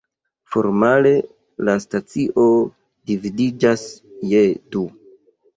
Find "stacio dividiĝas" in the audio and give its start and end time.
1.83-3.85